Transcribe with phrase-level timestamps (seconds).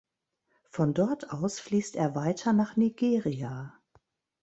[0.67, 3.75] Von dort aus fließt er weiter nach Nigeria.